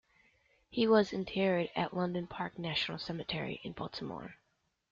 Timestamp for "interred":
1.13-1.69